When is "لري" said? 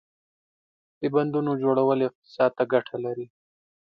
3.05-3.27